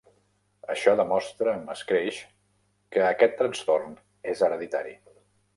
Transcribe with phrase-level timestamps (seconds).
[0.75, 2.23] Això demostra amb escreix
[2.97, 3.95] que aquest trastorn
[4.35, 4.99] és hereditari.